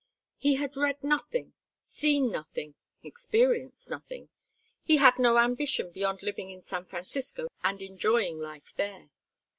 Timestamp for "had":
0.55-0.75, 4.97-5.19